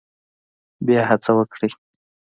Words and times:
بیا 0.85 1.01
هڅه 1.09 1.31
وکړئ 1.37 1.69